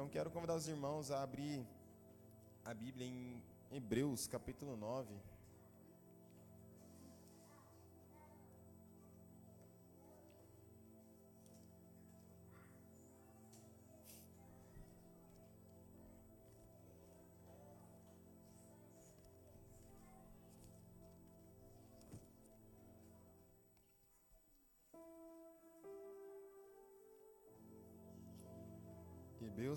[0.00, 1.62] Então quero convidar os irmãos a abrir
[2.64, 5.14] a Bíblia em Hebreus, capítulo 9.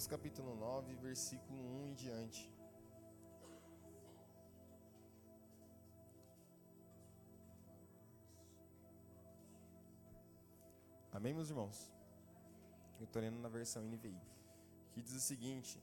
[0.04, 2.52] Hebreus capítulo 9, versículo 1 em diante.
[11.12, 11.92] Amém, meus irmãos?
[13.00, 14.20] Eu estou lendo na versão NVI,
[14.92, 15.82] que diz o seguinte: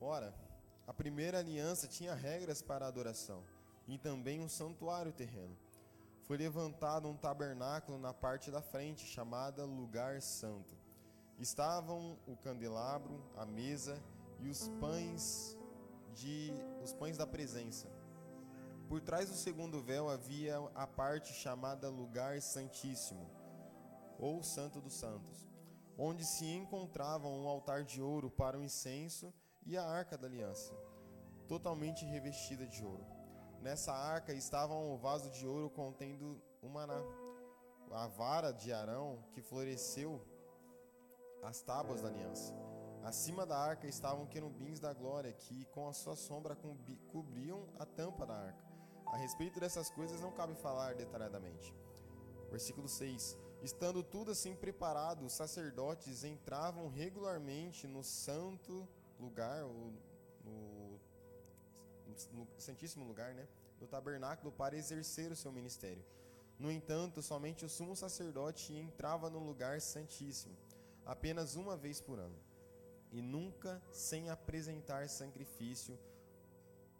[0.00, 0.32] Ora,
[0.86, 3.42] a primeira aliança tinha regras para a adoração
[3.88, 5.56] e também um santuário terreno.
[6.22, 10.87] Foi levantado um tabernáculo na parte da frente, chamada Lugar Santo
[11.38, 14.02] estavam o candelabro, a mesa
[14.40, 15.56] e os pães
[16.14, 16.52] de
[16.82, 17.88] os pães da presença.
[18.88, 23.30] Por trás do segundo véu havia a parte chamada lugar santíssimo,
[24.18, 25.46] ou Santo dos Santos,
[25.96, 29.32] onde se encontrava um altar de ouro para o incenso
[29.64, 30.74] e a arca da aliança,
[31.46, 33.06] totalmente revestida de ouro.
[33.60, 37.02] Nessa arca estava um vaso de ouro contendo o maná,
[37.90, 40.24] a vara de Arão que floresceu
[41.42, 42.54] as tábuas da aliança.
[43.02, 46.56] Acima da arca estavam querubins da glória, que com a sua sombra
[47.10, 48.64] cobriam a tampa da arca.
[49.06, 51.74] A respeito dessas coisas não cabe falar detalhadamente.
[52.50, 58.86] Versículo 6: Estando tudo assim preparado, os sacerdotes entravam regularmente no santo
[59.18, 59.92] lugar, ou
[60.44, 61.00] no,
[62.32, 66.04] no santíssimo lugar, né, do tabernáculo para exercer o seu ministério.
[66.58, 70.56] No entanto, somente o sumo sacerdote entrava no lugar santíssimo
[71.08, 72.38] apenas uma vez por ano,
[73.10, 75.98] e nunca sem apresentar sacrifício,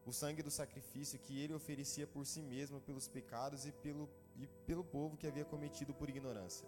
[0.06, 4.46] o sangue do sacrifício que ele oferecia por si mesmo pelos pecados e pelo, e
[4.66, 6.66] pelo povo que havia cometido por ignorância.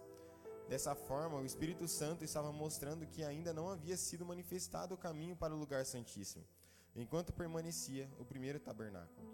[0.69, 5.35] Dessa forma, o Espírito Santo estava mostrando que ainda não havia sido manifestado o caminho
[5.35, 6.45] para o lugar santíssimo,
[6.95, 9.33] enquanto permanecia o primeiro tabernáculo.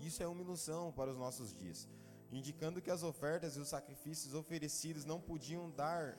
[0.00, 1.86] Isso é uma ilusão para os nossos dias,
[2.32, 6.16] indicando que as ofertas e os sacrifícios oferecidos não podiam dar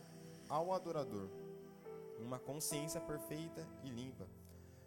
[0.50, 1.30] ao adorador
[2.20, 4.28] uma consciência perfeita e limpa.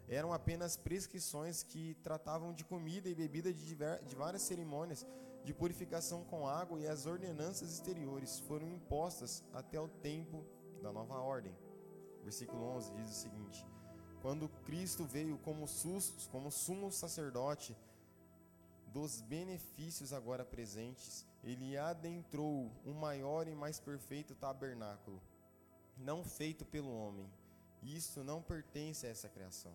[0.07, 5.05] Eram apenas prescrições que tratavam de comida e bebida de, diver, de várias cerimônias
[5.43, 10.45] de purificação com água e as ordenanças exteriores foram impostas até o tempo
[10.81, 11.55] da nova ordem.
[12.23, 13.65] Versículo 11 diz o seguinte:
[14.21, 17.75] Quando Cristo veio como, sus, como sumo sacerdote
[18.87, 25.21] dos benefícios agora presentes, ele adentrou o maior e mais perfeito tabernáculo
[25.97, 27.29] não feito pelo homem.
[27.83, 29.71] Isto não pertence a essa criação.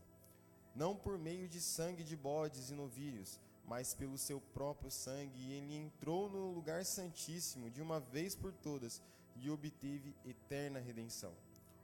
[0.74, 5.76] Não por meio de sangue de bodes e novilhos, mas pelo seu próprio sangue, ele
[5.76, 9.02] entrou no lugar santíssimo de uma vez por todas
[9.36, 11.32] e obteve eterna redenção.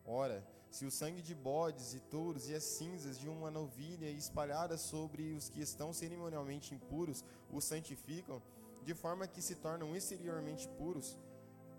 [0.06, 4.80] Ora, se o sangue de bodes e touros e as cinzas de uma novilha espalhadas
[4.80, 8.42] sobre os que estão cerimonialmente impuros os santificam,
[8.82, 11.16] de forma que se tornam exteriormente puros,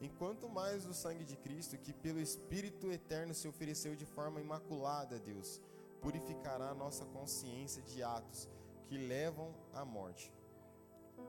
[0.02, 5.16] Enquanto mais o sangue de Cristo, que pelo Espírito eterno se ofereceu de forma imaculada
[5.16, 5.62] a Deus,
[6.02, 8.50] purificará nossa consciência de atos
[8.88, 10.32] que levam à morte,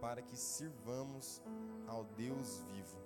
[0.00, 1.40] para que sirvamos
[1.86, 2.98] ao Deus vivo.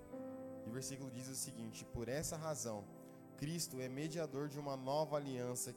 [0.66, 2.84] E o versículo diz o seguinte: Por essa razão,
[3.36, 5.74] Cristo é mediador de uma nova aliança,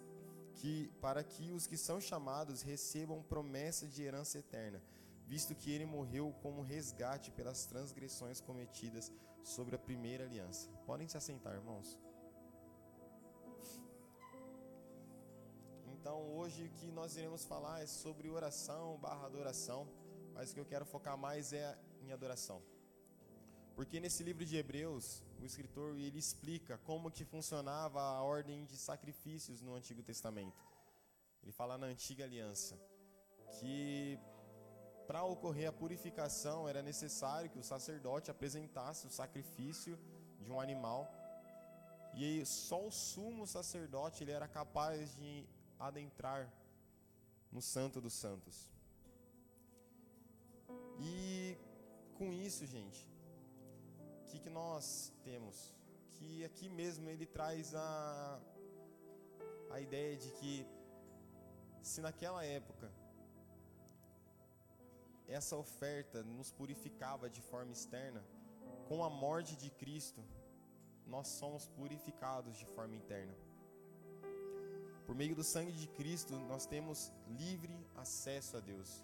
[0.55, 4.81] que para que os que são chamados recebam promessa de herança eterna
[5.25, 9.11] visto que ele morreu como resgate pelas transgressões cometidas
[9.44, 10.69] sobre a primeira aliança.
[10.85, 12.00] Podem se assentar, irmãos.
[15.94, 19.88] Então, hoje o que nós iremos falar é sobre oração barra adoração,
[20.33, 22.62] mas o que eu quero focar mais é em adoração.
[23.75, 28.78] Porque nesse livro de Hebreus, o escritor ele explica como que funcionava a ordem de
[28.78, 30.63] sacrifícios no Antigo Testamento.
[31.42, 32.80] Ele fala na antiga aliança
[33.59, 34.19] que
[35.07, 39.97] para ocorrer a purificação, era necessário que o sacerdote apresentasse o sacrifício
[40.39, 41.11] de um animal.
[42.13, 45.47] E só o sumo sacerdote ele era capaz de
[45.79, 46.51] adentrar
[47.51, 48.71] no Santo dos Santos.
[51.00, 51.57] E
[52.17, 53.09] com isso, gente,
[54.21, 55.73] o que, que nós temos?
[56.11, 58.39] Que aqui mesmo ele traz a,
[59.71, 60.65] a ideia de que
[61.81, 62.89] se naquela época
[65.28, 68.24] essa oferta nos purificava de forma externa,
[68.88, 70.24] com a morte de Cristo,
[71.08, 73.34] nós somos purificados de forma interna.
[75.06, 79.04] Por meio do sangue de Cristo, nós temos livre acesso a Deus.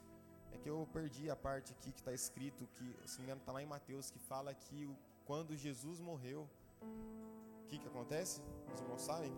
[0.52, 3.42] É que eu perdi a parte aqui que está escrito, que se não me engano
[3.42, 4.90] está lá em Mateus, que fala que
[5.26, 6.50] quando Jesus morreu,
[6.82, 8.42] o que, que acontece?
[8.74, 9.32] Os irmãos sabem?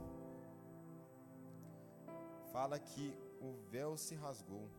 [2.51, 4.69] Fala que o véu se rasgou.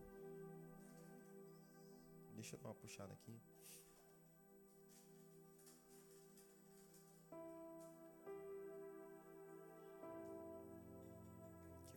[2.42, 3.40] Deixa eu dar uma puxada aqui.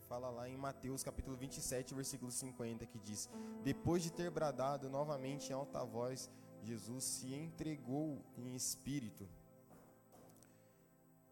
[0.08, 3.28] fala lá em Mateus capítulo 27, versículo 50, que diz:
[3.64, 6.30] Depois de ter bradado novamente em alta voz,
[6.62, 9.28] Jesus se entregou em espírito.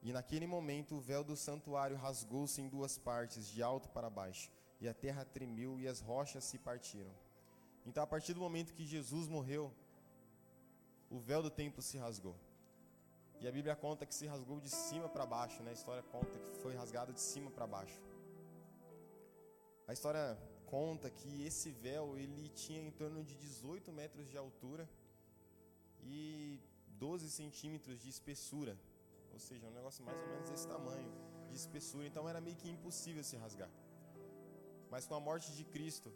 [0.02, 4.50] E naquele momento o véu do santuário rasgou-se em duas partes, de alto para baixo,
[4.80, 7.14] e a terra tremeu e as rochas se partiram.
[7.86, 9.72] Então, a partir do momento que Jesus morreu,
[11.10, 12.36] o véu do templo se rasgou.
[13.40, 15.70] E a Bíblia conta que se rasgou de cima para baixo, né?
[15.70, 18.00] A história conta que foi rasgado de cima para baixo.
[19.86, 24.88] A história conta que esse véu ele tinha em torno de 18 metros de altura
[26.02, 26.58] e
[26.98, 28.78] 12 centímetros de espessura,
[29.32, 31.12] ou seja, um negócio mais ou menos desse tamanho
[31.50, 32.06] de espessura.
[32.06, 33.70] Então era meio que impossível se rasgar.
[34.90, 36.10] Mas com a morte de Cristo,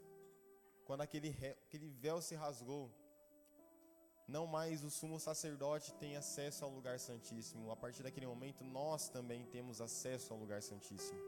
[0.88, 1.28] quando aquele,
[1.66, 2.90] aquele véu se rasgou,
[4.26, 7.70] não mais o sumo sacerdote tem acesso ao lugar santíssimo.
[7.70, 11.20] A partir daquele momento, nós também temos acesso ao lugar santíssimo.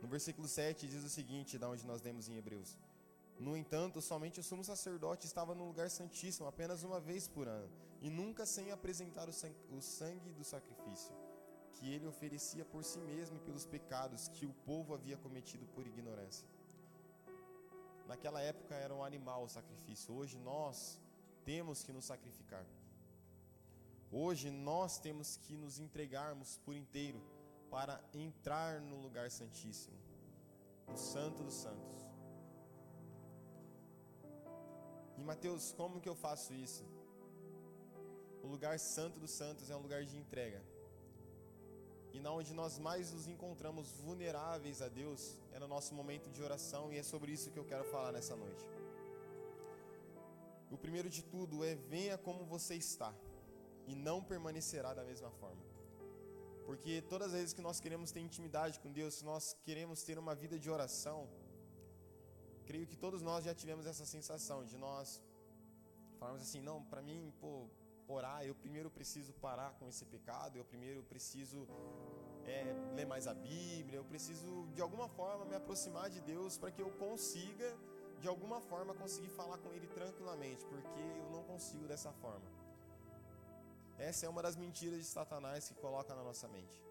[0.00, 2.78] No versículo 7 diz o seguinte, da onde nós lemos em Hebreus:
[3.40, 7.68] No entanto, somente o sumo sacerdote estava no lugar santíssimo apenas uma vez por ano,
[8.00, 11.12] e nunca sem apresentar o sangue do sacrifício,
[11.72, 15.84] que ele oferecia por si mesmo e pelos pecados que o povo havia cometido por
[15.84, 16.46] ignorância.
[18.06, 21.00] Naquela época era um animal o sacrifício, hoje nós
[21.44, 22.64] temos que nos sacrificar.
[24.12, 27.20] Hoje nós temos que nos entregarmos por inteiro
[27.70, 29.96] para entrar no lugar santíssimo,
[30.86, 32.04] no Santo dos Santos.
[35.16, 36.84] E Mateus, como que eu faço isso?
[38.42, 40.62] O lugar santo dos santos é um lugar de entrega.
[42.14, 45.22] E na onde nós mais nos encontramos vulneráveis a Deus
[45.52, 48.36] é no nosso momento de oração e é sobre isso que eu quero falar nessa
[48.36, 48.64] noite.
[50.70, 53.12] O primeiro de tudo é venha como você está
[53.90, 55.62] e não permanecerá da mesma forma.
[56.64, 60.34] Porque todas as vezes que nós queremos ter intimidade com Deus, nós queremos ter uma
[60.34, 61.28] vida de oração,
[62.64, 65.20] creio que todos nós já tivemos essa sensação de nós
[66.24, 67.66] falarmos assim: não, para mim, pô,
[68.08, 71.66] orar, eu primeiro preciso parar com esse pecado, eu primeiro preciso
[72.44, 76.70] é, ler mais a Bíblia, eu preciso de alguma forma me aproximar de Deus para
[76.70, 77.76] que eu consiga,
[78.20, 82.46] de alguma forma, conseguir falar com Ele tranquilamente, porque eu não consigo dessa forma.
[83.98, 86.82] Essa é uma das mentiras de Satanás que coloca na nossa mente.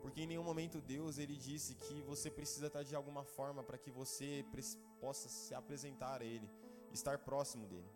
[0.00, 3.78] Porque em nenhum momento Deus ele disse que você precisa estar de alguma forma para
[3.78, 4.44] que você
[5.00, 6.50] possa se apresentar a Ele,
[6.92, 7.88] estar próximo dele.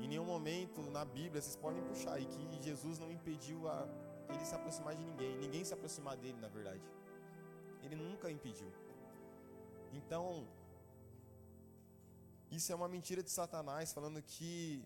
[0.00, 3.86] Em nenhum momento na Bíblia vocês podem puxar aí que Jesus não impediu a
[4.30, 6.82] ele se aproximar de ninguém, ninguém se aproximar dele, na verdade.
[7.82, 8.70] Ele nunca impediu.
[9.92, 10.46] Então,
[12.50, 14.84] isso é uma mentira de Satanás falando que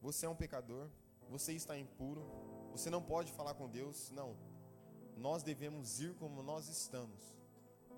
[0.00, 0.88] você é um pecador,
[1.28, 2.22] você está impuro,
[2.72, 4.10] você não pode falar com Deus.
[4.10, 4.36] Não.
[5.16, 7.20] Nós devemos ir como nós estamos.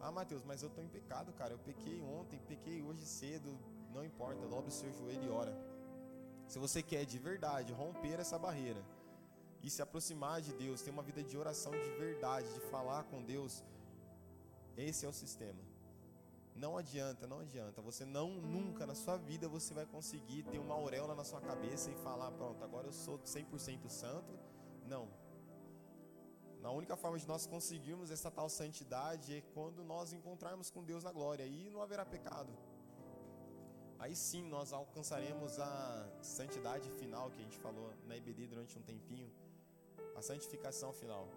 [0.01, 1.55] Ah, Mateus, mas eu estou em pecado, cara.
[1.55, 3.57] Eu pequei ontem, pequei hoje cedo.
[3.95, 5.72] Não importa, dobre o seu joelho e ora.
[6.47, 8.83] Se você quer de verdade romper essa barreira
[9.63, 13.23] e se aproximar de Deus, ter uma vida de oração de verdade, de falar com
[13.23, 13.65] Deus,
[14.77, 15.61] esse é o sistema.
[16.55, 17.81] Não adianta, não adianta.
[17.81, 21.91] Você não nunca na sua vida você vai conseguir ter uma auréola na sua cabeça
[21.91, 24.39] e falar, pronto, agora eu sou 100% santo.
[24.87, 25.09] Não.
[26.63, 31.03] A única forma de nós conseguirmos essa tal santidade é quando nós encontrarmos com Deus
[31.03, 31.45] na glória.
[31.45, 32.53] Aí não haverá pecado.
[34.03, 38.83] Aí sim nós alcançaremos a santidade final que a gente falou na IBD durante um
[38.83, 39.31] tempinho.
[40.17, 41.29] A santificação final.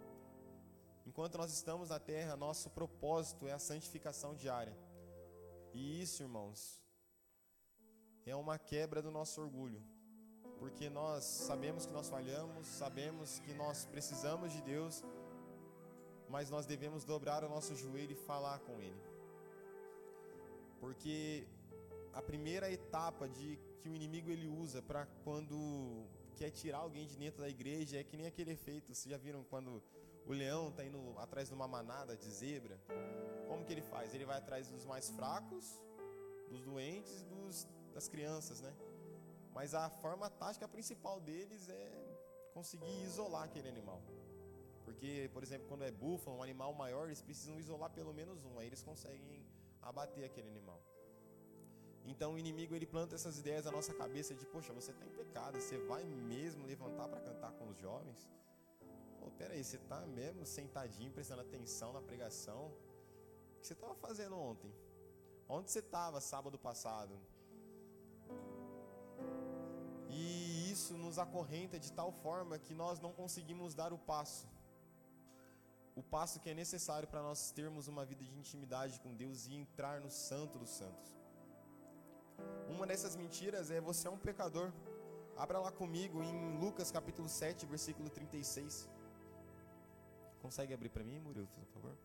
[1.06, 4.76] Enquanto nós estamos na terra, nosso propósito é a santificação diária.
[5.76, 6.82] E isso, irmãos,
[8.26, 9.84] é uma quebra do nosso orgulho.
[10.58, 15.04] Porque nós sabemos que nós falhamos, sabemos que nós precisamos de Deus,
[16.28, 19.04] mas nós devemos dobrar o nosso joelho e falar com Ele.
[20.80, 21.48] Porque
[22.16, 26.08] a primeira etapa de que o inimigo ele usa para quando
[26.38, 28.94] quer tirar alguém de dentro da igreja é que nem aquele efeito.
[28.94, 29.84] Vocês já viram quando
[30.26, 32.80] o leão está indo atrás de uma manada de zebra?
[33.48, 34.14] como que ele faz?
[34.14, 35.80] Ele vai atrás dos mais fracos,
[36.50, 38.74] dos doentes, dos, das crianças, né?
[39.54, 41.92] Mas a forma tática principal deles é
[42.54, 44.02] conseguir isolar aquele animal.
[44.84, 48.60] Porque, por exemplo, quando é búfalo, um animal maior, eles precisam isolar pelo menos um,
[48.60, 49.46] aí eles conseguem
[49.82, 50.82] abater aquele animal.
[52.06, 55.10] Então o inimigo ele planta essas ideias na nossa cabeça de, poxa, você está em
[55.10, 58.30] pecado, você vai mesmo levantar para cantar com os jovens?
[59.20, 62.68] Pô, peraí, você está mesmo sentadinho, prestando atenção na pregação?
[62.68, 64.72] O que você estava fazendo ontem?
[65.50, 67.20] Onde você estava sábado passado?
[70.10, 74.48] E isso nos acorrenta de tal forma que nós não conseguimos dar o passo.
[75.96, 79.56] O passo que é necessário para nós termos uma vida de intimidade com Deus e
[79.56, 81.25] entrar no Santo dos Santos.
[82.70, 84.72] Uma dessas mentiras é você é um pecador.
[85.38, 88.88] Abra lá comigo em Lucas capítulo 7, versículo 36.
[90.42, 91.98] Consegue abrir para mim, Murilo, por favor?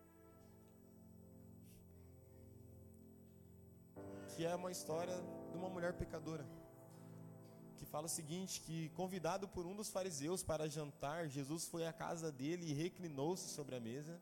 [4.35, 5.17] Que é uma história
[5.51, 6.47] de uma mulher pecadora.
[7.77, 11.93] Que fala o seguinte: que convidado por um dos fariseus para jantar, Jesus foi à
[11.93, 14.21] casa dele e reclinou-se sobre a mesa.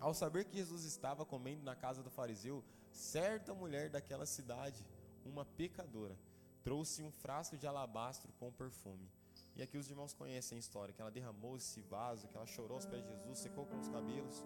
[0.00, 4.84] Ao saber que Jesus estava comendo na casa do fariseu, certa mulher daquela cidade,
[5.24, 6.16] uma pecadora,
[6.62, 9.08] trouxe um frasco de alabastro com perfume.
[9.56, 12.76] E aqui os irmãos conhecem a história, que ela derramou esse vaso, que ela chorou
[12.76, 14.44] aos pés de Jesus, secou com os cabelos.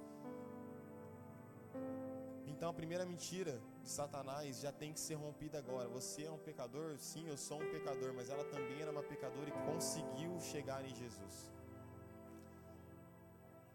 [2.47, 5.89] Então a primeira mentira de Satanás já tem que ser rompida agora.
[5.89, 6.99] Você é um pecador?
[6.99, 10.95] Sim, eu sou um pecador, mas ela também era uma pecadora e conseguiu chegar em
[10.95, 11.53] Jesus.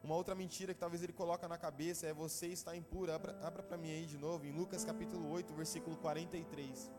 [0.03, 3.15] Uma outra mentira que talvez ele coloca na cabeça é você está impura.
[3.15, 6.91] Abra, abra para mim aí de novo, em Lucas capítulo 8, versículo 43.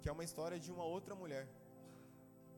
[0.00, 1.48] Que é uma história de uma outra mulher.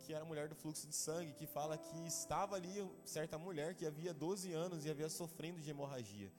[0.00, 3.74] Que era a mulher do fluxo de sangue, que fala que estava ali certa mulher
[3.74, 6.30] que havia 12 anos e havia sofrendo de hemorragia.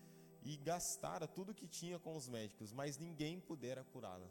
[0.44, 4.30] E gastara tudo que tinha com os médicos, mas ninguém pudera curá-la.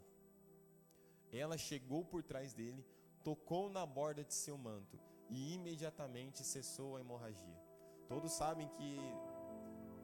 [1.33, 2.85] Ela chegou por trás dele,
[3.23, 4.97] tocou na borda de seu manto
[5.29, 7.72] e imediatamente cessou a hemorragia.
[8.07, 8.99] Todos sabem que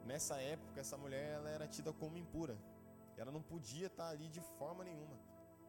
[0.04, 2.56] nessa época essa mulher ela era tida como impura.
[3.16, 5.18] Ela não podia estar ali de forma nenhuma,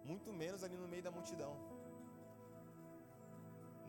[0.05, 1.53] muito menos ali no meio da multidão.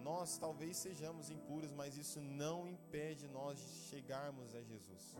[0.00, 5.16] Nós talvez sejamos impuros, mas isso não impede nós de chegarmos a Jesus.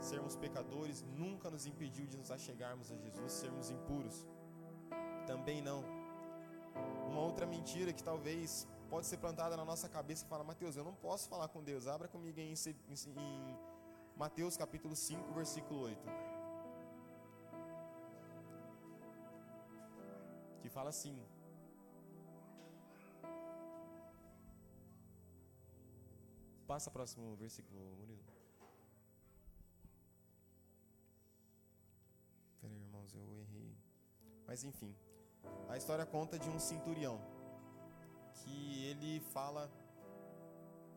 [0.00, 4.24] Sermos pecadores nunca nos impediu de nos achegarmos a Jesus, sermos impuros.
[5.26, 5.82] Também não.
[7.08, 10.84] Uma outra mentira que talvez pode ser plantada na nossa cabeça e fala, Mateus, eu
[10.84, 11.86] não posso falar com Deus.
[11.86, 13.58] Abra comigo em, em,
[14.16, 16.00] Mateus capítulo 5, versículo 8.
[20.62, 21.22] Que fala assim:
[26.66, 28.24] Passa próximo versículo, Murilo.
[32.60, 33.76] Peraí, irmãos, eu errei.
[34.46, 34.94] Mas enfim,
[35.68, 37.37] a história conta de um cinturião
[38.38, 39.70] que ele fala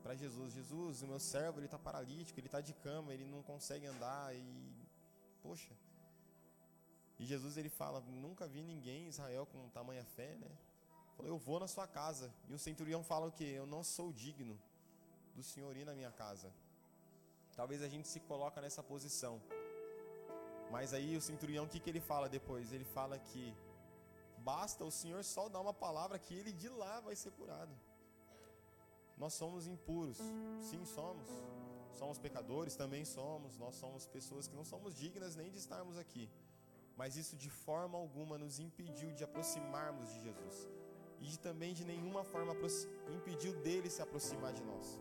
[0.03, 3.41] para Jesus: Jesus, o meu servo ele está paralítico, ele está de cama, ele não
[3.43, 4.41] consegue andar e
[5.41, 5.73] poxa.
[7.19, 10.51] E Jesus ele fala: Nunca vi ninguém em Israel com tamanha fé, né?
[11.15, 12.33] Falou: Eu vou na sua casa.
[12.49, 13.43] E o centurião fala o que?
[13.43, 14.59] Eu não sou digno
[15.35, 16.51] do Senhor ir na minha casa.
[17.55, 19.41] Talvez a gente se coloca nessa posição.
[20.71, 22.71] Mas aí o centurião, o que, que ele fala depois?
[22.71, 23.53] Ele fala que
[24.43, 27.73] Basta o Senhor só dar uma palavra que ele de lá vai ser curado.
[29.17, 30.17] Nós somos impuros,
[30.69, 31.29] sim, somos.
[31.93, 33.57] Somos pecadores, também somos.
[33.57, 36.29] Nós somos pessoas que não somos dignas nem de estarmos aqui.
[36.97, 40.67] Mas isso de forma alguma nos impediu de aproximarmos de Jesus.
[41.19, 42.55] E também de nenhuma forma
[43.15, 44.99] impediu dele se aproximar de nós.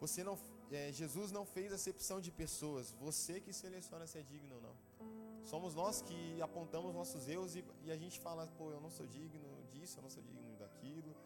[0.00, 0.38] Você não
[0.70, 4.76] é, Jesus não fez acepção de pessoas, você que seleciona se é digno ou não.
[5.44, 9.06] Somos nós que apontamos nossos erros e, e, a gente fala, pô, eu não sou
[9.06, 11.16] digno disso, eu não sou digno daquilo.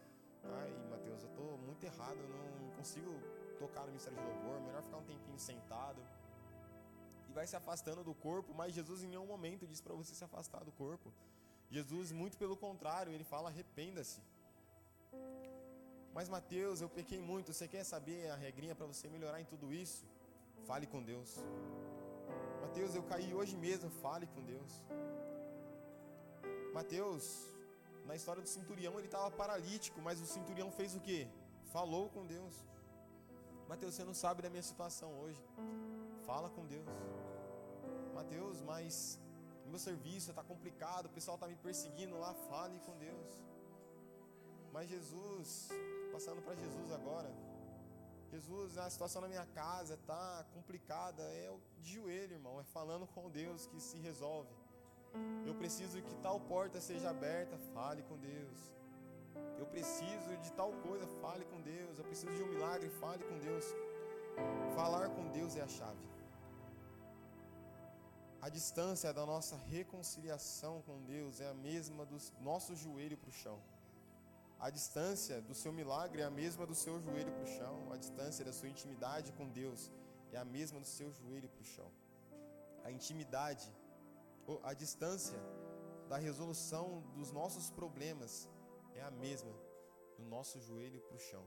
[0.44, 3.12] Ai, Mateus, eu estou muito errado, eu não consigo
[3.58, 6.00] tocar no ministério de louvor, melhor ficar um tempinho sentado.
[7.28, 10.22] E vai se afastando do corpo, mas Jesus em nenhum momento diz para você se
[10.22, 11.12] afastar do corpo.
[11.68, 14.20] Jesus, muito pelo contrário, ele fala: arrependa-se.
[16.14, 17.52] Mas Mateus, eu pequei muito.
[17.52, 20.04] Você quer saber a regrinha para você melhorar em tudo isso?
[20.66, 21.36] Fale com Deus.
[22.60, 23.90] Mateus, eu caí hoje mesmo.
[23.90, 24.72] Fale com Deus.
[26.72, 27.24] Mateus,
[28.06, 31.28] na história do centurião, ele estava paralítico, mas o centurião fez o que?
[31.72, 32.54] Falou com Deus.
[33.68, 35.42] Mateus, você não sabe da minha situação hoje.
[36.26, 36.86] Fala com Deus.
[38.14, 39.18] Mateus, mas
[39.66, 42.34] meu serviço está complicado, o pessoal está me perseguindo lá.
[42.50, 43.28] Fale com Deus.
[44.72, 45.68] Mas Jesus,
[46.12, 47.30] passando para Jesus agora.
[48.30, 51.22] Jesus, a situação na minha casa está complicada.
[51.22, 52.60] É de joelho, irmão.
[52.60, 54.54] É falando com Deus que se resolve.
[55.46, 57.58] Eu preciso que tal porta seja aberta.
[57.74, 58.58] Fale com Deus.
[59.58, 61.98] Eu preciso de tal coisa, fale com Deus.
[61.98, 63.64] Eu preciso de um milagre, fale com Deus.
[64.74, 66.12] Falar com Deus é a chave.
[68.40, 73.32] A distância da nossa reconciliação com Deus é a mesma do nosso joelho para o
[73.32, 73.58] chão.
[74.66, 77.92] A distância do seu milagre é a mesma do seu joelho para o chão.
[77.92, 79.90] A distância da sua intimidade com Deus
[80.30, 81.90] é a mesma do seu joelho para o chão.
[82.84, 83.68] A intimidade,
[84.62, 85.36] a distância
[86.08, 88.48] da resolução dos nossos problemas
[88.94, 89.52] é a mesma
[90.16, 91.44] do nosso joelho para o chão.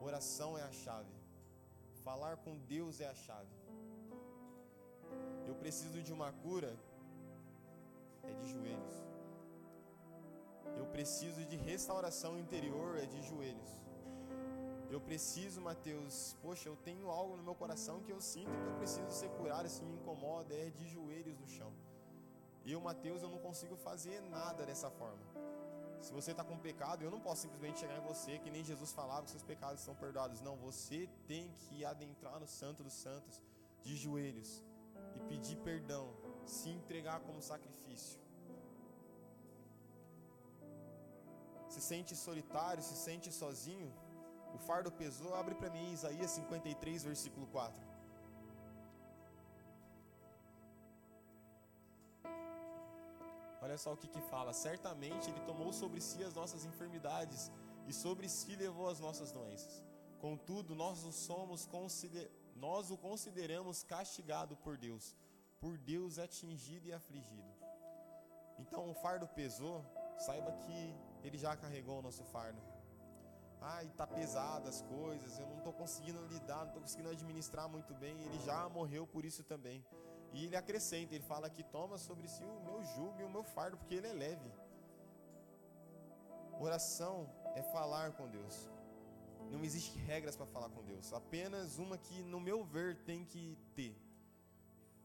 [0.00, 1.16] Oração é a chave.
[2.04, 3.56] Falar com Deus é a chave.
[5.48, 6.72] Eu preciso de uma cura,
[8.22, 9.13] é de joelhos.
[10.76, 13.68] Eu preciso de restauração interior, é de joelhos.
[14.90, 18.76] Eu preciso, Mateus, poxa, eu tenho algo no meu coração que eu sinto que eu
[18.76, 21.72] preciso ser curado, isso me incomoda, é de joelhos no chão.
[22.64, 25.22] Eu, Mateus, eu não consigo fazer nada dessa forma.
[26.00, 28.92] Se você está com pecado, eu não posso simplesmente chegar em você, que nem Jesus
[28.92, 30.40] falava que seus pecados estão perdoados.
[30.40, 33.42] Não, você tem que adentrar no Santo dos Santos
[33.82, 34.62] de joelhos
[35.16, 36.08] e pedir perdão,
[36.46, 38.20] se entregar como sacrifício.
[41.74, 43.92] Se sente solitário, se sente sozinho,
[44.56, 47.84] o fardo pesou, abre para mim Isaías 53, versículo 4.
[53.64, 57.50] Olha só o que, que fala: certamente Ele tomou sobre si as nossas enfermidades
[57.88, 59.82] e sobre si levou as nossas doenças.
[60.20, 61.68] Contudo, nós o somos
[62.54, 65.16] nós o consideramos castigado por Deus,
[65.58, 67.52] por Deus atingido e afligido.
[68.60, 69.84] Então o fardo pesou,
[70.18, 72.60] saiba que ele já carregou o nosso fardo.
[73.60, 77.94] Ai, tá pesado as coisas, eu não estou conseguindo lidar, não estou conseguindo administrar muito
[77.94, 78.20] bem.
[78.20, 79.82] Ele já morreu por isso também.
[80.34, 83.42] E ele acrescenta, ele fala que toma sobre si o meu jugo e o meu
[83.42, 84.52] fardo, porque ele é leve.
[86.60, 88.68] Oração é falar com Deus.
[89.50, 93.56] Não existe regras para falar com Deus, apenas uma que, no meu ver, tem que
[93.74, 93.96] ter.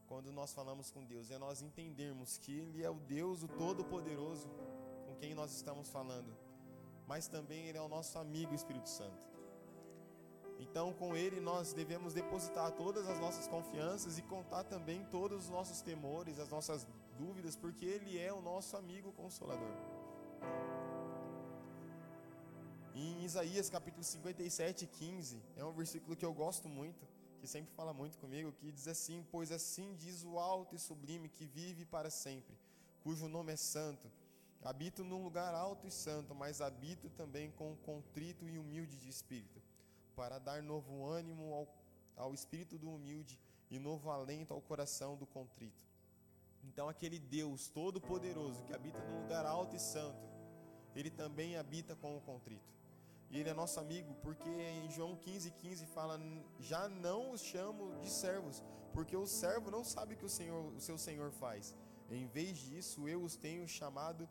[0.08, 4.50] Quando nós falamos com Deus, é nós entendermos que Ele é o Deus, o Todo-Poderoso,
[5.20, 6.36] quem nós estamos falando,
[7.08, 9.30] mas também Ele é o nosso amigo Espírito Santo.
[10.60, 15.50] Então, com Ele, nós devemos depositar todas as nossas confianças e contar também todos os
[15.50, 16.86] nossos temores, as nossas
[17.18, 19.76] dúvidas, porque Ele é o nosso amigo consolador.
[22.94, 27.08] Em Isaías capítulo 57, 15, é um versículo que eu gosto muito,
[27.40, 31.30] que sempre fala muito comigo, que diz assim: Pois assim diz o alto e sublime
[31.30, 32.54] que vive para sempre,
[33.02, 34.12] cujo nome é santo.
[34.64, 39.62] Habito num lugar alto e santo, mas habito também com contrito e humilde de espírito,
[40.16, 41.68] para dar novo ânimo ao,
[42.18, 43.40] ao espírito do humilde
[43.72, 45.88] e novo alento ao coração do contrito.
[46.64, 50.20] Então, aquele Deus todo-poderoso que habita num lugar alto e santo,
[50.94, 52.70] ele também habita com o contrito.
[53.30, 56.20] E ele é nosso amigo, porque em João 15, 15 fala:
[56.60, 60.74] Já não os chamo de servos, porque o servo não sabe o que o, senhor,
[60.74, 61.76] o seu senhor faz.
[62.10, 64.28] Em vez disso, eu os tenho chamado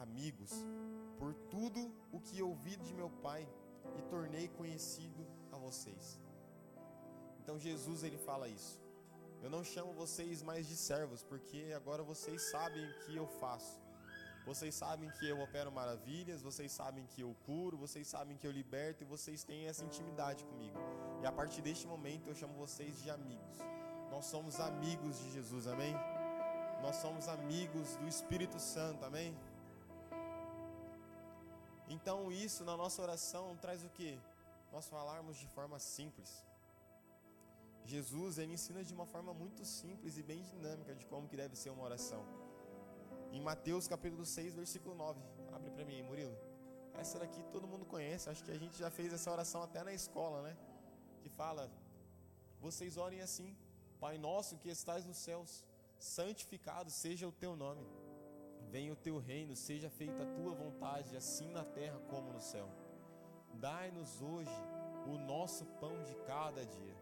[0.00, 0.52] amigos,
[1.18, 3.48] por tudo o que ouvi de meu Pai
[3.98, 6.20] e tornei conhecido a vocês.
[7.40, 8.82] Então Jesus ele fala isso.
[9.42, 13.80] Eu não chamo vocês mais de servos, porque agora vocês sabem o que eu faço.
[14.44, 18.52] Vocês sabem que eu opero maravilhas, vocês sabem que eu curo, vocês sabem que eu
[18.52, 20.78] liberto e vocês têm essa intimidade comigo.
[21.20, 23.58] E a partir deste momento eu chamo vocês de amigos.
[24.10, 25.94] Nós somos amigos de Jesus, amém?
[26.80, 29.36] Nós somos amigos do Espírito Santo, amém?
[31.88, 34.18] Então isso na nossa oração traz o que?
[34.72, 36.44] Nós falarmos de forma simples.
[37.84, 41.54] Jesus ele ensina de uma forma muito simples e bem dinâmica de como que deve
[41.54, 42.24] ser uma oração.
[43.32, 45.20] Em Mateus capítulo 6, versículo 9.
[45.54, 46.36] Abre para mim, Murilo.
[46.94, 49.92] Essa daqui todo mundo conhece, acho que a gente já fez essa oração até na
[49.92, 50.56] escola, né?
[51.20, 51.70] Que fala:
[52.60, 53.54] Vocês orem assim:
[54.00, 55.64] Pai nosso que estás nos céus,
[55.98, 57.86] santificado seja o teu nome.
[58.70, 62.68] Venha o teu reino, seja feita a tua vontade, assim na terra como no céu.
[63.54, 64.50] Dai-nos hoje
[65.06, 66.96] o nosso pão de cada dia.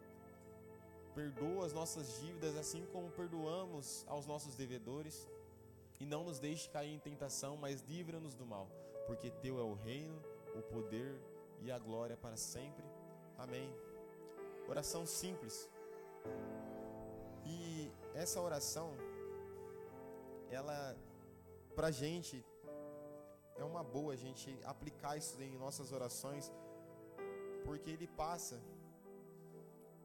[1.15, 5.29] Perdoa as nossas dívidas, assim como perdoamos aos nossos devedores
[6.01, 8.69] e não nos deixe cair em tentação, mas livra-nos do mal,
[9.07, 10.21] porque teu é o reino,
[10.55, 11.21] o poder
[11.61, 12.85] e a glória para sempre.
[13.39, 13.73] Amém.
[14.69, 15.69] Oração simples.
[17.45, 18.93] E essa oração,
[20.51, 20.97] ela,
[21.75, 22.45] pra gente,
[23.57, 26.53] é uma boa a gente aplicar isso em nossas orações,
[27.65, 28.57] porque ele passa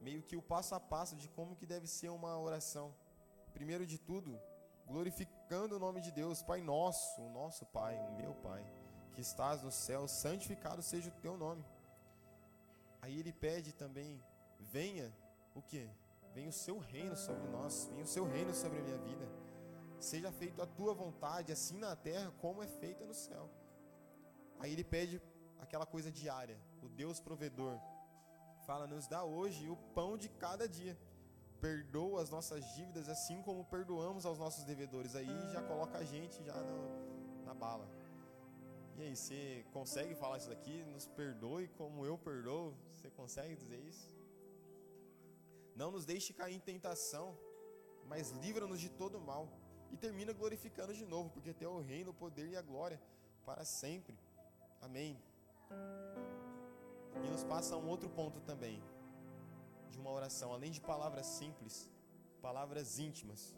[0.00, 2.94] meio que o passo a passo de como que deve ser uma oração.
[3.52, 4.40] Primeiro de tudo,
[4.86, 8.64] glorificando o nome de Deus, Pai nosso, o nosso Pai, o meu Pai,
[9.12, 11.64] que estás no céu, santificado seja o teu nome.
[13.02, 14.22] Aí ele pede também,
[14.58, 15.12] venha
[15.54, 15.88] o que?
[16.34, 19.49] Venha o seu reino sobre nós, venha o seu reino sobre a minha vida.
[20.00, 23.50] Seja feita a tua vontade, assim na terra como é feita no céu.
[24.58, 25.20] Aí ele pede
[25.58, 27.78] aquela coisa diária, o Deus provedor.
[28.66, 30.98] Fala, nos dá hoje o pão de cada dia.
[31.60, 35.14] Perdoa as nossas dívidas assim como perdoamos aos nossos devedores.
[35.14, 37.86] Aí já coloca a gente já no, na bala.
[38.96, 40.82] E aí, você consegue falar isso daqui?
[40.84, 42.74] Nos perdoe como eu perdoo?
[42.94, 44.10] Você consegue dizer isso?
[45.74, 47.38] Não nos deixe cair em tentação,
[48.06, 49.48] mas livra-nos de todo mal.
[49.90, 53.00] E termina glorificando de novo, porque tem o reino, o poder e a glória
[53.44, 54.16] para sempre.
[54.80, 55.18] Amém.
[57.24, 58.82] E nos passa um outro ponto também
[59.90, 61.90] de uma oração, além de palavras simples,
[62.40, 63.54] palavras íntimas.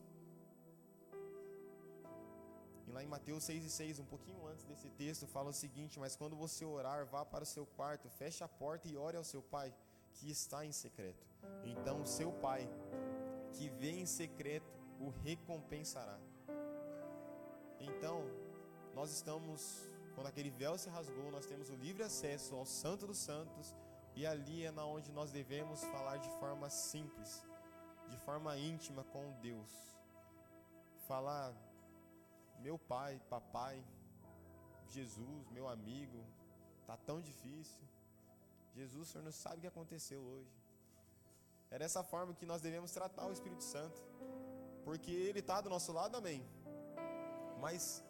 [2.87, 6.01] E lá em Mateus 6 e 6, um pouquinho antes desse texto, fala o seguinte:
[6.01, 9.25] Mas quando você orar, vá para o seu quarto, feche a porta e ore ao
[9.25, 9.73] seu pai,
[10.14, 11.27] que está em secreto.
[11.64, 12.68] Então o seu pai,
[13.53, 16.19] que vê em secreto, o recompensará.
[17.81, 18.19] Então,
[18.95, 23.19] nós estamos, quando aquele véu se rasgou, nós temos o livre acesso ao Santo dos
[23.19, 23.75] Santos,
[24.15, 27.45] e ali é na onde nós devemos falar de forma simples,
[28.09, 29.73] de forma íntima com Deus.
[31.09, 31.53] Falar,
[32.61, 33.83] meu pai, papai,
[34.88, 36.25] Jesus, meu amigo,
[36.87, 37.83] tá tão difícil.
[38.75, 40.55] Jesus, o Senhor não sabe o que aconteceu hoje.
[41.71, 43.99] É dessa forma que nós devemos tratar o Espírito Santo,
[44.85, 46.45] porque Ele está do nosso lado, amém.
[47.61, 48.05] Mas,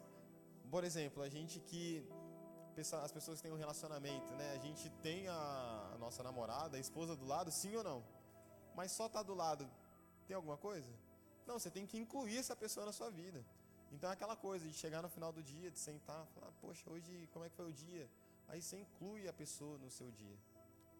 [0.69, 2.05] por exemplo, a gente que
[3.03, 4.51] as pessoas que têm um relacionamento, né?
[4.53, 8.03] A gente tem a, nossa namorada, a esposa do lado, sim ou não?
[8.75, 9.69] Mas só tá do lado,
[10.27, 10.91] tem alguma coisa?
[11.45, 13.45] Não, você tem que incluir essa pessoa na sua vida.
[13.91, 17.29] Então é aquela coisa de chegar no final do dia, de sentar, falar, poxa, hoje
[17.31, 18.09] como é que foi o dia?
[18.47, 20.37] Aí você inclui a pessoa no seu dia.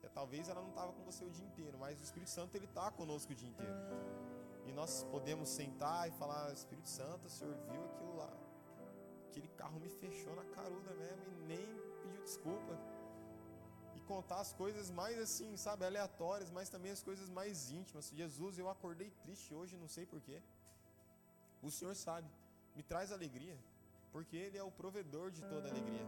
[0.04, 2.66] É, talvez ela não estava com você o dia inteiro, mas o Espírito Santo ele
[2.66, 4.33] está conosco o dia inteiro.
[4.66, 8.32] E nós podemos sentar e falar, Espírito Santo, o Senhor viu aquilo lá
[9.34, 11.66] aquele carro me fechou na caruda mesmo e nem
[12.04, 12.80] pediu desculpa.
[13.96, 18.12] E contar as coisas mais assim, sabe, aleatórias, mas também as coisas mais íntimas.
[18.14, 20.40] Jesus, eu acordei triste hoje, não sei porquê.
[21.64, 22.30] O Senhor sabe,
[22.76, 23.58] me traz alegria,
[24.12, 26.06] porque Ele é o provedor de toda alegria.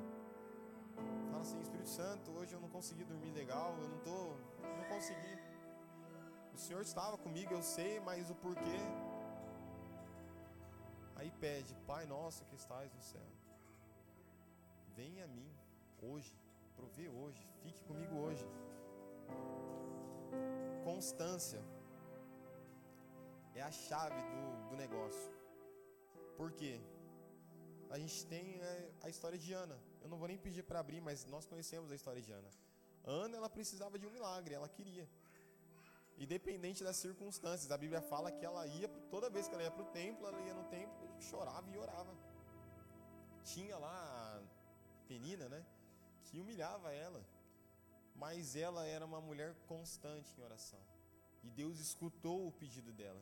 [1.31, 4.19] Fala assim, Espírito Santo, hoje eu não consegui dormir legal, eu não tô,
[4.61, 5.44] não consegui.
[6.55, 8.79] O Senhor estava comigo, eu sei, mas o porquê
[11.17, 13.27] Aí pede, Pai nosso que estás no céu,
[14.95, 15.49] venha a mim
[16.01, 16.33] hoje,
[16.77, 18.45] provê hoje, fique comigo hoje.
[20.83, 21.61] Constância
[23.53, 25.29] é a chave do, do negócio.
[26.37, 26.79] Por quê?
[27.89, 29.77] A gente tem é, a história de Ana.
[30.01, 32.49] Eu não vou nem pedir para abrir, mas nós conhecemos a história de Ana.
[33.03, 35.07] Ana, ela precisava de um milagre, ela queria
[36.17, 37.71] independente das circunstâncias.
[37.71, 40.41] A Bíblia fala que ela ia, toda vez que ela ia para o templo, ela
[40.41, 42.13] ia no templo e chorava e orava.
[43.43, 45.63] Tinha lá a Penina, né,
[46.23, 47.23] que humilhava ela,
[48.15, 50.79] mas ela era uma mulher constante em oração.
[51.43, 53.21] E Deus escutou o pedido dela.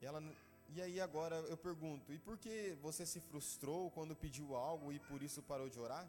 [0.00, 0.22] Ela,
[0.68, 4.98] e aí agora eu pergunto, e por que você se frustrou quando pediu algo e
[5.00, 6.06] por isso parou de orar?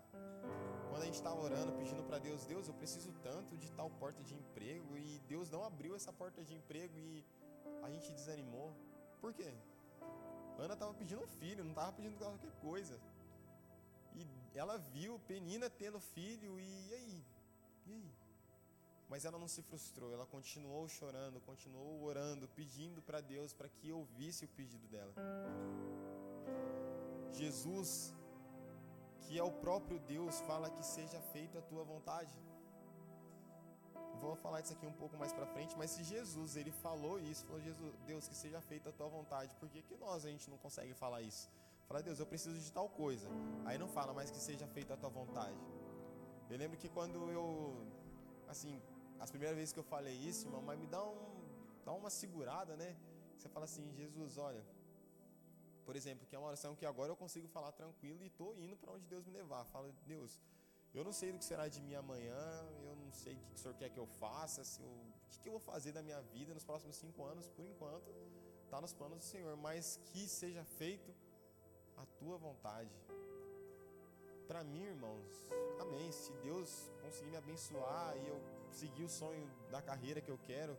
[0.95, 4.23] Quando a gente estava orando, pedindo para Deus, Deus, eu preciso tanto de tal porta
[4.23, 7.21] de emprego e Deus não abriu essa porta de emprego e
[7.83, 8.73] a gente desanimou.
[9.19, 9.53] Por quê?
[10.57, 12.97] Ana estava pedindo um filho, não estava pedindo qualquer coisa.
[14.15, 17.25] E ela viu Penina tendo filho e, e aí?
[17.87, 18.11] E aí?
[19.09, 23.91] Mas ela não se frustrou, ela continuou chorando, continuou orando, pedindo para Deus para que
[23.91, 25.13] ouvisse o pedido dela.
[27.33, 28.15] Jesus
[29.25, 32.31] que é o próprio Deus, fala que seja feita a tua vontade.
[34.21, 37.45] Vou falar isso aqui um pouco mais para frente, mas se Jesus ele falou isso,
[37.45, 40.49] falou Jesus, Deus que seja feita a tua vontade, por que, que nós a gente
[40.49, 41.49] não consegue falar isso?
[41.87, 43.27] Fala Deus, eu preciso de tal coisa.
[43.65, 45.59] Aí não fala mais que seja feita a tua vontade.
[46.49, 47.85] Eu lembro que quando eu
[48.47, 48.81] assim,
[49.19, 51.35] as primeiras vezes que eu falei isso, mas me dá um
[51.85, 52.95] dá uma segurada, né?
[53.37, 54.63] Você fala assim, Jesus, olha,
[55.85, 58.75] por exemplo, que é uma oração que agora eu consigo falar tranquilo e estou indo
[58.75, 59.63] para onde Deus me levar.
[59.65, 60.39] Falo, Deus,
[60.93, 62.43] eu não sei do que será de mim amanhã,
[62.83, 65.47] eu não sei o que o Senhor quer que eu faça, se eu, o que
[65.47, 68.09] eu vou fazer da minha vida nos próximos cinco anos, por enquanto,
[68.63, 71.13] está nos planos do Senhor, mas que seja feito
[71.97, 72.89] a tua vontade.
[74.47, 76.11] Para mim, irmãos, amém.
[76.11, 80.77] Se Deus conseguir me abençoar e eu seguir o sonho da carreira que eu quero,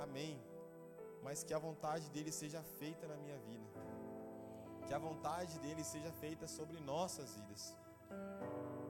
[0.00, 0.40] amém.
[1.22, 3.85] Mas que a vontade dele seja feita na minha vida.
[4.86, 7.74] Que a vontade dele seja feita sobre nossas vidas.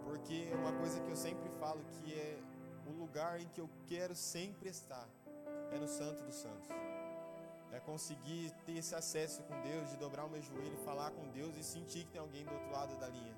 [0.05, 2.39] Porque uma coisa que eu sempre falo que é
[2.87, 5.09] o lugar em que eu quero sempre estar
[5.73, 6.69] é no Santo dos Santos.
[7.73, 11.57] É conseguir ter esse acesso com Deus, de dobrar o meu joelho falar com Deus
[11.57, 13.37] e sentir que tem alguém do outro lado da linha.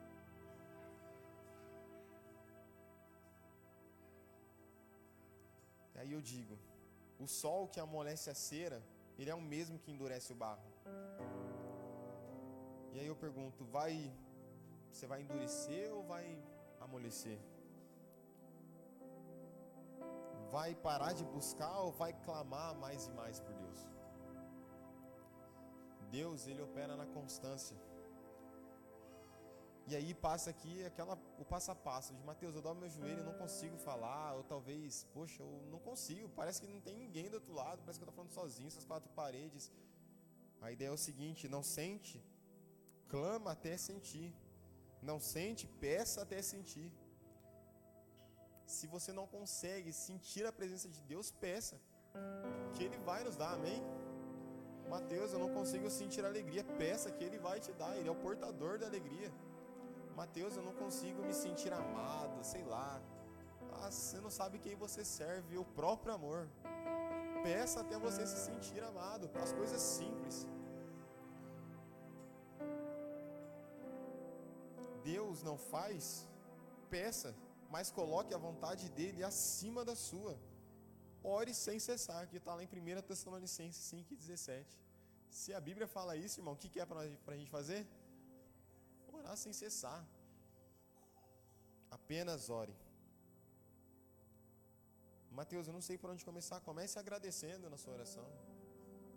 [5.95, 6.57] E aí eu digo,
[7.19, 8.83] o sol que amolece a cera,
[9.19, 10.63] ele é o mesmo que endurece o barro.
[12.99, 14.13] E aí eu pergunto, vai
[14.91, 16.25] você vai endurecer ou vai
[16.81, 17.39] amolecer?
[20.51, 23.87] Vai parar de buscar ou vai clamar mais e mais por Deus?
[26.11, 27.77] Deus, ele opera na constância.
[29.87, 33.21] E aí passa aqui aquela o passo a passo de Mateus, eu dobro meu joelho,
[33.21, 37.31] eu não consigo falar, ou talvez, poxa, eu não consigo, parece que não tem ninguém
[37.31, 39.71] do outro lado, parece que eu estou falando sozinho, essas quatro paredes.
[40.61, 42.21] A ideia é o seguinte, não sente,
[43.09, 44.35] clama até sentir.
[45.03, 46.93] Não sente, peça até sentir.
[48.67, 51.77] Se você não consegue sentir a presença de Deus, peça,
[52.75, 53.83] que Ele vai nos dar, amém?
[54.89, 58.23] Mateus, eu não consigo sentir alegria, peça que Ele vai te dar, Ele é o
[58.27, 59.31] portador da alegria.
[60.17, 63.01] Mateus, eu não consigo me sentir amado, sei lá.
[63.81, 66.49] Ah, você não sabe quem você serve, o próprio amor.
[67.43, 70.47] Peça até você se sentir amado, as coisas simples.
[74.99, 76.29] Deus não faz,
[76.91, 77.35] peça,
[77.71, 80.39] mas coloque a vontade dele acima da sua.
[81.23, 84.67] Ore sem cessar, que está lá em 1 Tessalonicenses 5,17.
[85.31, 87.87] Se a Bíblia fala isso, irmão, o que, que é para a gente fazer?
[89.13, 90.07] Orar sem cessar.
[91.91, 92.75] Apenas ore.
[95.31, 96.61] Mateus, eu não sei por onde começar.
[96.61, 98.27] Comece agradecendo na sua oração.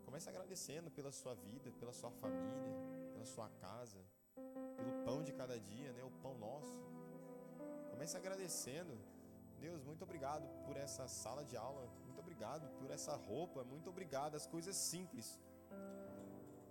[0.06, 2.74] Comece agradecendo pela sua vida, pela sua família,
[3.14, 4.04] pela sua casa
[5.12, 6.04] pão de cada dia, né?
[6.10, 6.74] O pão nosso.
[7.92, 8.94] Comece agradecendo.
[9.64, 11.84] Deus, muito obrigado por essa sala de aula.
[12.06, 13.64] Muito obrigado por essa roupa.
[13.74, 14.36] Muito obrigado.
[14.42, 15.28] As coisas simples.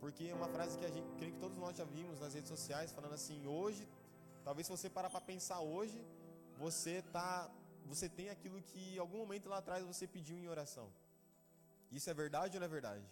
[0.03, 2.51] Porque é uma frase que a gente, creio que todos nós já vimos nas redes
[2.55, 3.83] sociais falando assim: hoje,
[4.47, 5.99] talvez se você parar para pensar hoje,
[6.65, 7.51] você tá,
[7.93, 10.89] você tem aquilo que em algum momento lá atrás você pediu em oração.
[11.99, 13.05] Isso é verdade ou não é verdade?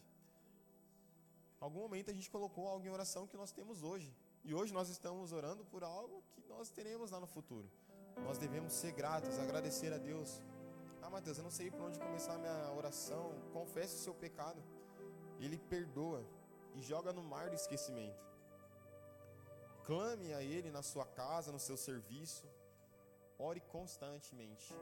[1.61, 4.11] Em algum momento a gente colocou algo em oração que nós temos hoje.
[4.45, 7.71] E hoje nós estamos orando por algo que nós teremos lá no futuro.
[8.25, 10.43] Nós devemos ser gratos, agradecer a Deus.
[11.03, 13.33] Ah, Mateus, eu não sei por onde começar a minha oração.
[13.53, 14.63] Confesse o seu pecado.
[15.39, 16.25] Ele perdoa
[16.75, 18.27] e joga no mar do esquecimento.
[19.85, 22.45] Clame a Ele na sua casa, no seu serviço.
[23.39, 24.75] Ore constantemente.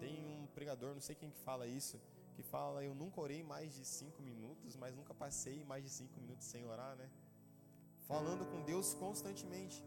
[0.00, 2.00] Tem um pregador, não sei quem que fala isso,
[2.34, 6.18] que fala: Eu nunca orei mais de cinco minutos, mas nunca passei mais de cinco
[6.18, 7.08] minutos sem orar, né?
[8.08, 9.82] Falando com Deus constantemente.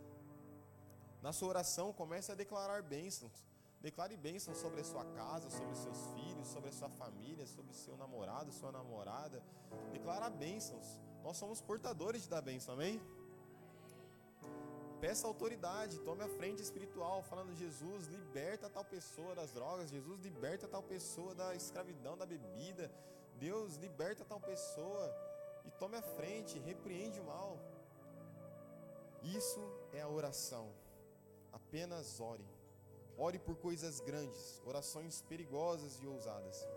[1.22, 3.46] Na sua oração, comece a declarar bênçãos.
[3.82, 7.72] Declare bênçãos sobre a sua casa, sobre os seus filhos, sobre a sua família, sobre
[7.72, 9.42] o seu namorado, sua namorada.
[9.92, 10.88] Declara bênçãos.
[11.24, 13.00] Nós somos portadores da bênção, amém?
[15.00, 20.68] Peça autoridade, tome a frente espiritual, falando: Jesus, liberta tal pessoa das drogas, Jesus, liberta
[20.68, 22.92] tal pessoa da escravidão, da bebida.
[23.40, 25.16] Deus, liberta tal pessoa
[25.66, 27.60] e tome a frente, repreende o mal.
[29.24, 29.62] Isso
[29.94, 30.72] é a oração.
[31.52, 32.46] Apenas ore.
[33.18, 36.68] Ore por coisas grandes, orações perigosas e ousadas.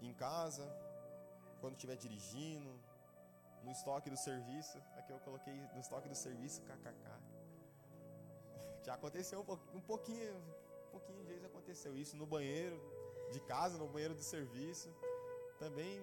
[0.00, 0.70] Em casa,
[1.60, 2.78] quando estiver dirigindo,
[3.62, 4.78] no estoque do serviço.
[4.96, 7.06] Aqui eu coloquei no estoque do serviço kkk.
[8.84, 9.40] Já aconteceu
[9.74, 10.36] um pouquinho,
[10.86, 12.80] um pouquinho de vezes aconteceu isso no banheiro
[13.32, 14.88] de casa, no banheiro do serviço.
[15.58, 16.00] Também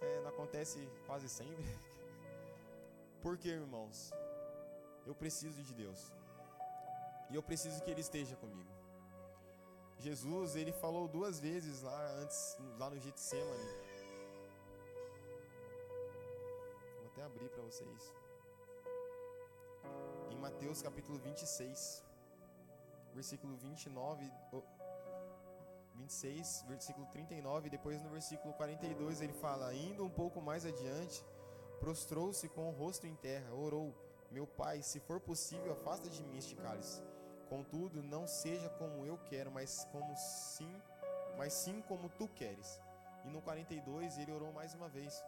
[0.00, 1.66] é, não acontece quase sempre.
[3.22, 4.12] Porque, irmãos,
[5.06, 6.12] eu preciso de Deus.
[7.30, 8.80] E eu preciso que Ele esteja comigo.
[10.00, 13.70] Jesus, ele falou duas vezes lá antes, lá no Getsemane.
[16.96, 18.14] Vou até abrir para vocês.
[20.30, 22.02] Em Mateus capítulo 26,
[23.12, 24.32] versículo 29,
[25.96, 31.22] 26, versículo 39, depois no versículo 42 ele fala: Indo um pouco mais adiante,
[31.80, 33.94] prostrou-se com o rosto em terra, orou:
[34.30, 37.02] Meu pai, se for possível, afasta de mim este cálice.
[37.48, 40.72] Contudo, não seja como eu quero, mas como sim,
[41.36, 42.80] mas sim como tu queres.
[43.24, 45.24] E no 42 ele orou mais uma vez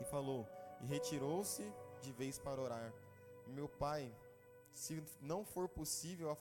[0.00, 0.46] e falou:
[0.80, 1.72] E retirou-se
[2.02, 2.92] de vez para orar.
[3.46, 4.12] Meu pai,
[4.74, 6.36] se não for possível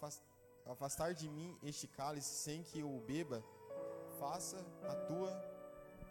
[0.65, 3.43] afastar de mim este cálice sem que eu o beba,
[4.19, 5.31] faça a tua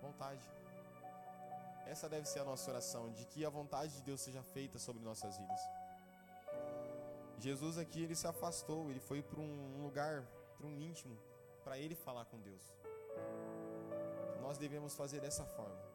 [0.01, 0.60] vontade.
[1.87, 5.03] Essa deve ser a nossa oração, de que a vontade de Deus seja feita sobre
[5.03, 5.61] nossas vidas.
[7.39, 10.25] Jesus aqui ele se afastou, ele foi para um lugar,
[10.57, 11.19] para um íntimo,
[11.65, 12.63] para ele falar com Deus.
[14.41, 15.91] Nós devemos fazer dessa forma.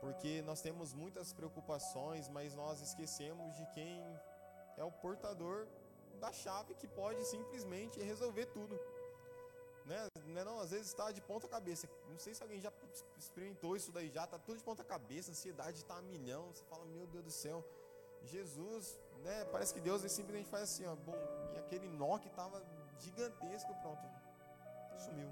[0.00, 4.00] Porque nós temos muitas preocupações, mas nós esquecemos de quem
[4.76, 5.66] é o portador
[6.20, 8.78] da chave que pode simplesmente resolver tudo.
[9.84, 10.08] Né?
[10.26, 11.88] Não, é não, às vezes está de ponta cabeça.
[12.08, 12.72] Não sei se alguém já
[13.18, 16.46] experimentou isso daí já, tá tudo de ponta cabeça, ansiedade está a milhão.
[16.52, 17.64] Você fala, meu Deus do céu,
[18.22, 19.44] Jesus, né?
[19.52, 21.16] Parece que Deus simplesmente faz assim, ó, bom,
[21.54, 22.62] e aquele nó que estava
[22.98, 24.02] gigantesco, pronto,
[24.98, 25.30] sumiu.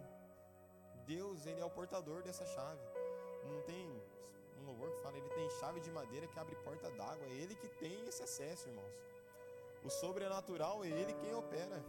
[1.07, 2.81] Deus, ele é o portador dessa chave.
[3.45, 3.91] Não tem
[4.61, 7.27] um louvor que fala, ele tem chave de madeira que abre porta d'água.
[7.27, 8.95] É ele que tem esse acesso, irmãos.
[9.85, 11.83] O sobrenatural é ele quem opera.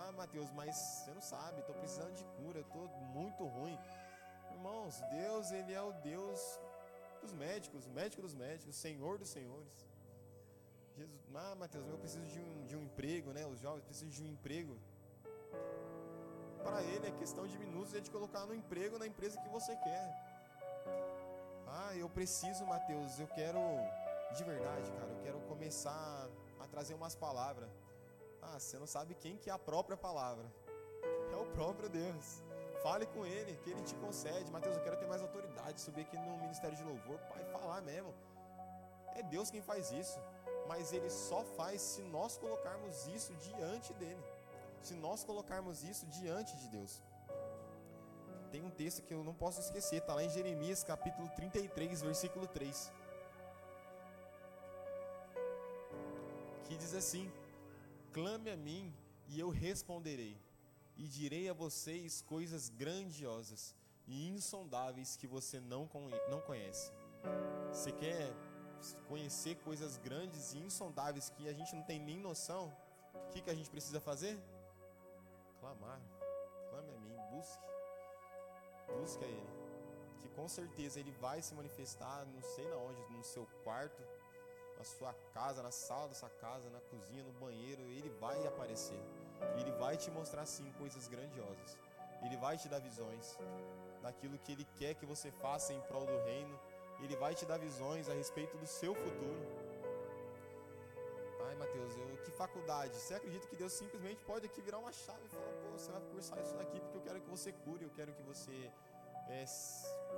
[0.00, 3.78] Ah, Mateus, mas você não sabe, estou precisando de cura, estou muito ruim.
[4.52, 6.40] Irmãos, Deus, ele é o Deus
[7.20, 9.74] dos médicos, médico dos médicos, Senhor dos senhores.
[10.96, 13.46] Jesus, ah, Mateus, eu preciso de um, de um emprego, né?
[13.46, 14.76] Os jovens precisam de um emprego.
[16.62, 19.76] Para ele é questão de minutos é de colocar no emprego na empresa que você
[19.76, 20.06] quer.
[21.66, 23.60] Ah, eu preciso, Mateus, eu quero
[24.36, 26.28] de verdade, cara, eu quero começar
[26.60, 27.70] a trazer umas palavras.
[28.42, 30.46] Ah, você não sabe quem que é a própria palavra.
[31.32, 32.42] É o próprio Deus.
[32.82, 34.50] Fale com ele, que ele te concede.
[34.50, 38.14] Mateus, eu quero ter mais autoridade, subir aqui no ministério de louvor, pai, falar mesmo.
[39.16, 40.18] É Deus quem faz isso.
[40.68, 44.22] Mas ele só faz se nós colocarmos isso diante dele.
[44.82, 47.02] Se nós colocarmos isso diante de Deus.
[48.50, 52.46] Tem um texto que eu não posso esquecer, está lá em Jeremias capítulo 33, versículo
[52.46, 52.92] 3.
[56.64, 57.30] Que diz assim:
[58.12, 58.92] Clame a mim
[59.28, 60.36] e eu responderei
[60.96, 63.74] e direi a vocês coisas grandiosas
[64.06, 66.92] e insondáveis que você não, conhece.
[67.70, 68.32] Você quer
[69.06, 72.74] conhecer coisas grandes e insondáveis que a gente não tem nem noção?
[73.14, 74.38] O que, que a gente precisa fazer?
[75.60, 76.00] Clamar.
[76.70, 77.62] Clame a mim, busque.
[78.98, 79.50] Busque a Ele.
[80.20, 84.02] Que com certeza Ele vai se manifestar, não sei na onde, no seu quarto,
[84.78, 89.02] na sua casa, na sala da sua casa, na cozinha, no banheiro, Ele vai aparecer.
[89.58, 91.76] Ele vai te mostrar sim coisas grandiosas.
[92.22, 93.36] Ele vai te dar visões
[94.00, 96.58] daquilo que Ele quer que você faça em prol do reino.
[97.00, 99.42] Ele vai te dar visões a respeito do seu futuro.
[101.46, 102.94] Ai, Mateus, eu, que faculdade?
[102.94, 106.02] Você acredita que Deus simplesmente pode aqui virar uma chave e falar: pô, você vai
[106.02, 108.70] cursar isso daqui porque eu quero que você cure, eu quero que você
[109.28, 109.44] é,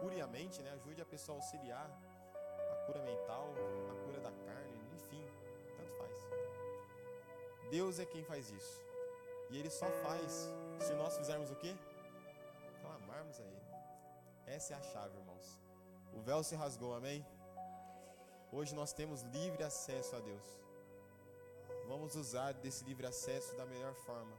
[0.00, 0.72] cure a mente, né?
[0.72, 1.90] ajude a pessoa a auxiliar
[2.90, 3.54] cura mental,
[3.88, 5.24] a cura da carne, enfim,
[5.76, 6.16] tanto faz.
[7.70, 8.82] Deus é quem faz isso.
[9.48, 10.50] E Ele só faz
[10.80, 11.76] se nós fizermos o quê?
[12.80, 13.62] Clamarmos a Ele.
[14.44, 15.60] Essa é a chave, irmãos.
[16.12, 17.24] O véu se rasgou, amém?
[18.50, 20.60] Hoje nós temos livre acesso a Deus.
[21.86, 24.36] Vamos usar desse livre acesso da melhor forma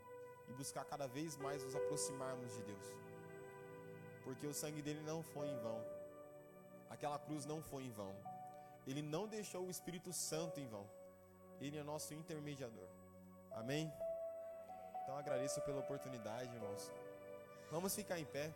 [0.50, 2.86] e buscar cada vez mais nos aproximarmos de Deus.
[4.26, 5.82] Porque o sangue dele não foi em vão.
[6.90, 8.14] Aquela cruz não foi em vão.
[8.88, 10.90] Ele não deixou o Espírito Santo em vão.
[11.60, 12.88] Ele é nosso intermediador.
[13.52, 13.92] Amém?
[15.04, 16.92] Então agradeço pela oportunidade, irmãos.
[17.70, 18.54] Vamos ficar em pé.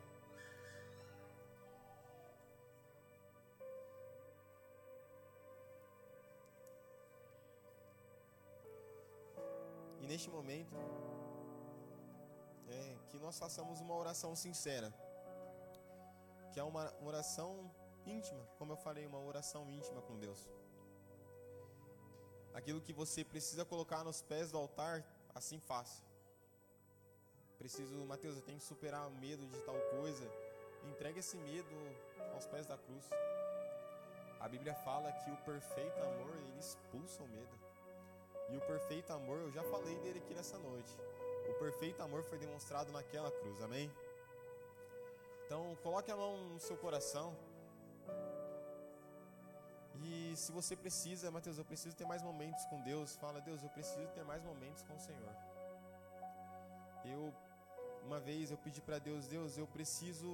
[10.02, 10.76] E neste momento,
[12.70, 14.94] é, que nós façamos uma oração sincera,
[16.52, 17.72] que é uma oração
[18.06, 20.48] íntima, como eu falei, uma oração íntima com Deus.
[22.54, 26.06] Aquilo que você precisa colocar nos pés do altar, assim faça
[27.66, 30.24] preciso, Mateus, eu tenho que superar o medo de tal coisa.
[30.84, 31.76] Entregue esse medo
[32.32, 33.10] aos pés da cruz.
[34.40, 37.60] A Bíblia fala que o perfeito amor, ele expulsa o medo.
[38.52, 40.96] E o perfeito amor, eu já falei dele aqui nessa noite.
[41.50, 43.92] O perfeito amor foi demonstrado naquela cruz, amém?
[45.48, 47.36] Então, coloque a mão no seu coração.
[50.04, 53.70] E se você precisa, Mateus, eu preciso ter mais momentos com Deus, fala, Deus, eu
[53.70, 55.36] preciso ter mais momentos com o Senhor.
[57.06, 57.34] Eu
[58.06, 60.30] uma vez eu pedi para Deus, Deus, eu preciso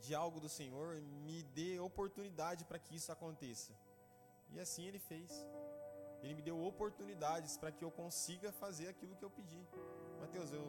[0.00, 3.72] de algo do Senhor, me dê oportunidade para que isso aconteça.
[4.52, 5.30] E assim ele fez.
[6.22, 9.62] Ele me deu oportunidades para que eu consiga fazer aquilo que eu pedi.
[10.20, 10.64] Mateus, eu,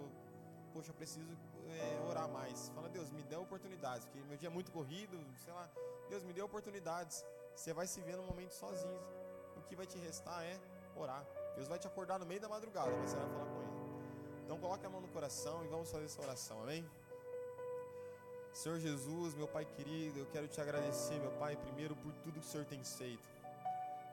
[0.73, 1.37] poxa, eu preciso
[1.69, 2.69] é, orar mais.
[2.69, 5.69] Fala, Deus, me dê oportunidades, porque meu dia é muito corrido, sei lá.
[6.09, 7.25] Deus, me dê oportunidades.
[7.55, 8.99] Você vai se ver no momento sozinho.
[9.57, 10.59] O que vai te restar é
[10.95, 11.25] orar.
[11.55, 13.73] Deus vai te acordar no meio da madrugada, mas você vai falar com Ele.
[14.43, 16.85] Então coloque a mão no coração e vamos fazer essa oração, amém?
[18.53, 22.45] Senhor Jesus, meu Pai querido, eu quero te agradecer, meu Pai, primeiro por tudo que
[22.45, 23.33] o Senhor tem feito.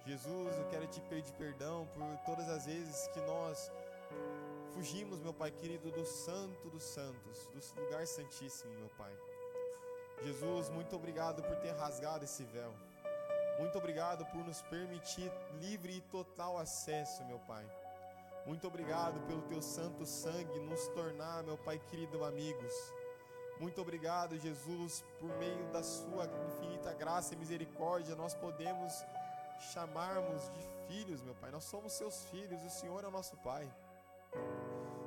[0.07, 3.71] Jesus, eu quero te pedir perdão por todas as vezes que nós
[4.75, 9.13] fugimos, meu Pai querido, do Santo dos Santos, do lugar santíssimo, meu Pai.
[10.23, 12.73] Jesus, muito obrigado por ter rasgado esse véu.
[13.59, 17.65] Muito obrigado por nos permitir livre e total acesso, meu Pai.
[18.47, 22.75] Muito obrigado pelo teu santo sangue nos tornar, meu Pai querido, amigos.
[23.59, 29.05] Muito obrigado, Jesus, por meio da sua infinita graça e misericórdia, nós podemos
[29.73, 31.51] chamarmos de filhos, meu Pai.
[31.51, 33.71] Nós somos seus filhos, o Senhor é o nosso Pai.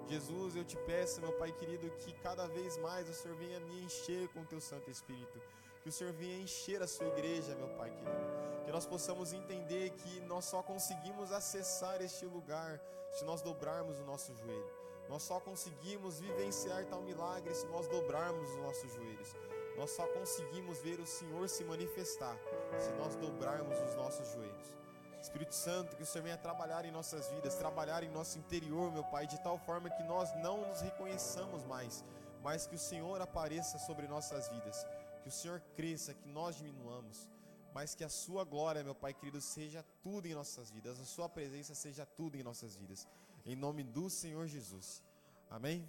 [0.07, 3.83] Jesus, eu te peço, meu Pai querido, que cada vez mais o Senhor venha me
[3.83, 5.41] encher com o teu Santo Espírito.
[5.81, 8.63] Que o Senhor venha encher a sua igreja, meu Pai querido.
[8.65, 12.79] Que nós possamos entender que nós só conseguimos acessar este lugar
[13.11, 14.69] se nós dobrarmos o nosso joelho.
[15.09, 19.35] Nós só conseguimos vivenciar tal milagre se nós dobrarmos os nossos joelhos.
[19.77, 22.37] Nós só conseguimos ver o Senhor se manifestar
[22.79, 24.82] se nós dobrarmos os nossos joelhos.
[25.23, 29.05] Espírito Santo, que o Senhor venha trabalhar em nossas vidas, trabalhar em nosso interior, meu
[29.05, 32.03] Pai, de tal forma que nós não nos reconheçamos mais,
[32.43, 34.85] mas que o Senhor apareça sobre nossas vidas,
[35.21, 37.29] que o Senhor cresça, que nós diminuamos,
[37.73, 41.29] mas que a Sua glória, meu Pai querido, seja tudo em nossas vidas, a Sua
[41.29, 43.07] presença seja tudo em nossas vidas.
[43.45, 45.01] Em nome do Senhor Jesus.
[45.49, 45.87] Amém?